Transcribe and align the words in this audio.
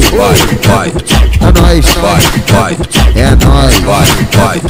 É 0.00 0.66
vai. 0.66 0.92
É 1.40 1.60
nóis, 1.60 1.86
vai, 1.94 2.20
vai. 2.48 2.76
É 3.14 3.30
nóis, 3.44 3.78
vai, 3.80 4.06
vai. 4.36 4.60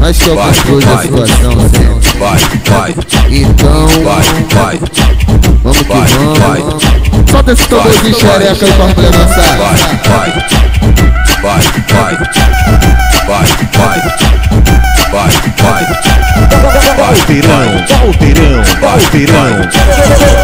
Nós 0.00 0.16
somos 0.16 0.58
todos 0.58 0.86
a 0.86 1.02
situação, 1.02 1.54
né? 1.54 1.68
Vai, 2.18 2.38
vai. 2.70 2.94
Então, 3.30 3.86
vai, 4.02 4.24
vai. 4.54 4.76
Vamos 5.62 5.78
que 5.78 5.84
vamos. 5.84 6.38
Vai. 6.38 7.42
desse 7.42 7.62
esse 7.62 7.68
tambor 7.68 7.92
de 7.92 8.14
xereca 8.14 8.64
aí 8.64 8.72
pra 8.72 8.86
mulher 8.86 9.10
dançar. 9.12 9.56
Vai, 9.58 9.76
vai. 10.08 10.30
Vai, 11.42 11.60
vai. 11.88 12.14
Vai, 13.26 13.46
vai. 13.72 13.98
Vai, 15.10 15.30
vai. 15.62 15.84
Vai, 16.96 17.14
vai. 17.14 17.54
Vai, 18.80 19.00
vai. 19.26 19.70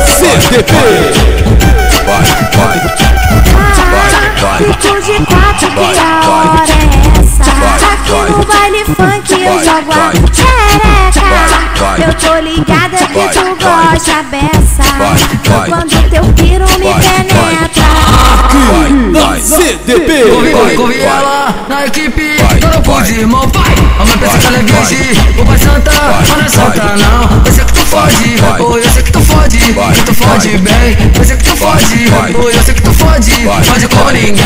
CTP. 0.07 1.39
Que 5.61 5.66
hora 5.66 6.72
é 6.72 7.21
essa? 7.21 7.44
Aqui 7.93 8.32
no 8.32 8.40
baile 8.46 8.82
funk 8.86 9.29
eu 9.32 9.62
jogo 9.62 9.93
a 9.93 10.11
xereca. 10.32 11.29
Eu 11.98 12.14
tô 12.14 12.35
ligada 12.40 12.96
que 12.96 13.29
tu 13.29 13.44
gosta 13.62 14.22
dessa. 14.30 14.85
Quando 15.68 15.96
teu 16.08 16.25
piro 16.32 16.64
me 16.79 16.90
penetra. 16.94 17.90
Aqui 18.43 18.93
na 19.12 19.38
CDP 19.38 20.11
Corre, 20.30 20.76
corre, 20.76 21.00
ela 21.02 21.54
na 21.68 21.86
equipe. 21.86 22.36
Todo 22.61 22.90
mundo 22.90 23.04
de 23.04 23.21
irmão, 23.21 23.46
vai. 23.52 23.74
Vamos 23.99 24.14
pensar 24.16 24.38
que 24.38 24.46
ela 24.46 24.57
é 24.57 24.63
virgem 24.63 25.36
Ou 25.38 25.44
vai 25.44 25.58
santa, 25.58 25.93
mas 25.93 26.29
não 26.30 26.40
é 26.40 26.49
santa 26.49 26.85
não. 26.96 27.43
Eu 27.44 27.52
sei 27.52 27.64
que 27.64 27.72
tu 27.72 27.85
foge 27.85 28.36
fode 29.61 29.73
Vai, 29.73 29.93
Que 29.93 30.03
tu 30.05 30.14
fode 30.14 30.49
vai. 30.49 30.59
bem 30.59 30.96
Eu 31.19 31.25
sei 31.25 31.37
que 31.37 31.45
tu 31.45 31.57
fode, 31.57 32.09
Vai. 32.09 32.34
oh, 32.34 32.48
eu 32.50 32.62
sei 32.62 32.75
que 32.75 32.83
tu 32.83 32.92
fode 32.95 33.31
Vai, 33.45 33.62
Fode 33.62 33.89
como 33.89 34.05
vai. 34.05 34.12
ninguém 34.14 34.36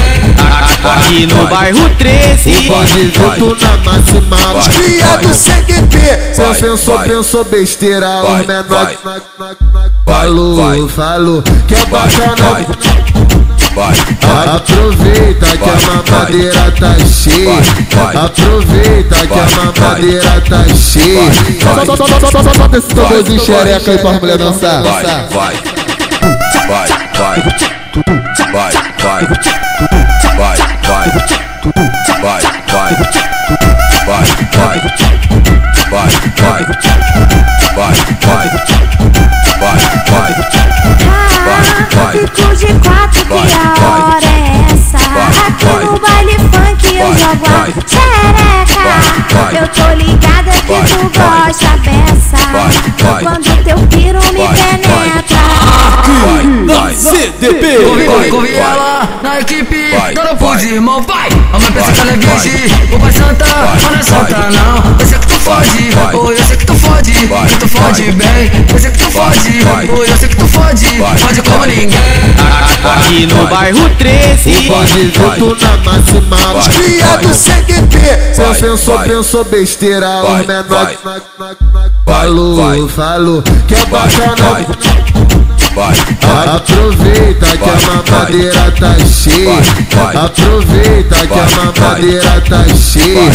Aqui 0.85 1.27
no 1.27 1.47
bairro 1.47 1.89
13. 1.97 2.53
Pode 2.69 3.09
Vai. 3.17 3.39
junto 3.39 3.65
na 3.65 3.77
maximal. 3.79 4.55
Vai, 4.55 4.69
Cria 4.69 5.19
do. 5.19 5.35
Cê 5.35 6.43
Vai, 6.43 6.55
pensou, 6.55 6.99
pensou 7.01 7.45
besteira. 7.45 8.01
Na- 8.01 8.23
Vai, 8.23 8.99
falou, 10.05 10.57
vai. 10.57 10.89
falou. 10.89 11.43
Que 11.67 11.75
é 11.75 11.79
vai, 11.87 11.87
bacana. 12.09 13.34
Vai, 13.75 13.95
Aproveita 14.57 15.47
que 15.47 15.69
a 15.69 15.77
mamadeira 16.13 16.73
tá 16.73 16.95
cheia. 17.07 17.53
Vai, 17.53 18.13
vai. 18.13 18.25
Aproveita 18.25 19.27
que 19.27 19.33
a 19.33 19.45
Vai, 19.45 19.65
mamadeira 19.65 20.41
tá 20.49 20.65
cheia. 20.75 21.33
Solta 22.55 22.79
esse 22.79 22.89
tamborzinho 22.89 23.39
Vai. 23.39 23.47
xereca 23.47 23.91
aí 23.91 23.99
pra 23.99 24.13
mulher 24.13 24.39
dançar. 24.39 24.83
vai, 24.83 25.05
vai, 25.05 25.27
vai, 25.29 25.55
vai, 26.69 26.89
vai, 28.53 28.53
vai, 28.53 28.73
vai, 29.03 29.27
vai, 29.27 29.47
vai, 30.35 30.61
vai, 32.23 32.43
vai, 32.43 32.63
vai, 34.07 34.31
vai, 35.91 36.15
vai, 36.45 36.65
vai, 37.75 38.49
vai, 38.57 38.74
que 43.25 43.35
a 43.35 43.75
hora 43.89 44.27
é 44.27 44.73
essa? 44.73 44.99
Aqui 45.47 45.85
no 45.85 45.99
baile 45.99 46.37
funk 46.53 46.97
eu 46.97 47.07
jogo 47.17 47.45
a 47.47 47.65
xereca. 47.89 48.85
Eu 49.53 49.69
tô 49.69 49.87
ligada 49.95 50.51
que 50.51 50.77
tu 50.93 51.01
gosta 51.19 51.75
vai. 53.05 53.23
Quando 53.23 53.65
teu 53.65 53.79
piro 53.89 54.19
me 54.33 54.49
penetra. 54.57 55.45
Vai, 56.25 56.47
vai, 56.67 56.95
CDP. 56.95 57.79
Vai. 57.79 58.55
ela 58.57 59.09
na 59.23 59.41
equipe 59.41 59.91
vai. 59.91 60.15
pude, 60.37 60.75
irmão, 60.75 61.03
vai. 61.03 61.29
A 61.53 61.59
mãe 61.59 61.73
pensa 61.73 61.87
Vai, 61.87 61.95
que 61.95 62.01
ela 62.01 62.11
é 62.13 62.17
virgem 62.17 62.95
O 62.95 63.01
pai 63.01 63.13
santa, 63.13 63.47
mas 63.47 63.83
não 63.83 63.99
é 63.99 64.03
santa 64.03 64.51
não. 64.51 65.01
Eu 65.01 65.07
sei 65.07 65.19
que 65.19 65.27
tu 65.27 65.41
fode, 65.41 65.91
oh, 66.15 66.31
eu 66.31 66.45
sei 66.45 66.57
que 66.57 66.67
tu 66.67 66.75
fode 66.75 67.13
Que 67.13 67.59
tu 67.59 67.69
fode 67.69 68.13
bem. 68.13 68.51
Eu 68.73 68.79
sei 68.79 68.91
que 68.91 68.99
tu 68.99 69.11
fode, 69.11 69.61
oh, 69.93 70.05
eu 70.05 70.17
sei 70.17 70.29
que 70.29 70.37
tu 70.37 70.49
fode. 70.49 70.87
Fode 71.19 71.43
como 71.43 71.67
ninguém 71.67 72.34
Aqui 72.85 73.27
no 73.27 73.47
bairro 73.47 73.89
13 73.99 74.53
Junto 75.15 75.57
na 75.65 75.77
máxima 75.79 76.37
Dia 76.71 77.17
do 77.19 77.29
CQP 77.29 78.35
Seu 78.35 78.55
pensou, 78.55 78.99
pensou 79.01 79.45
besteira 79.45 80.23
O 80.23 80.39
menor 80.47 80.93
Falou, 82.05 82.89
falou 82.89 83.43
Que 83.67 83.75
é 83.75 83.87
bacana 83.87 84.67
Aproveita 86.55 87.47
que 87.57 87.69
a 87.69 88.13
mamadeira 88.13 88.73
tá 88.79 88.95
cheia 89.07 89.59
Aproveita 90.25 91.27
que 91.27 91.33
a 91.33 91.47
mamadeira 91.57 92.43
tá 92.49 92.65
cheia 92.75 93.33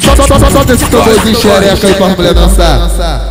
Só, 0.00 0.16
só, 0.16 0.26
só, 0.26 0.38
só, 0.38 0.50
só 0.50 0.64
desse 0.64 0.86
tambor 0.86 1.20
de 1.20 1.34
xereca 1.36 1.86
aí 1.86 1.94
pra 1.94 2.08
mulher 2.08 2.34
dançar 2.34 3.29